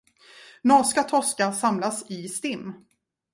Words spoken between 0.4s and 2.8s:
Norska torskar samlas i stim.